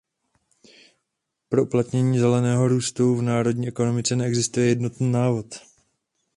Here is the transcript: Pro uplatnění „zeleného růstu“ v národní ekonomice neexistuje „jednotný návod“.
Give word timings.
Pro 1.49 1.63
uplatnění 1.63 2.19
„zeleného 2.19 2.67
růstu“ 2.67 3.15
v 3.15 3.21
národní 3.21 3.67
ekonomice 3.67 4.15
neexistuje 4.15 4.65
„jednotný 4.67 5.11
návod“. 5.11 5.55